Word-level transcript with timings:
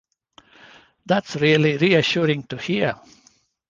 That's 1.05 1.35
really 1.35 1.77
reassuring 1.77 2.45
to 2.47 2.57
hear! 2.57 2.95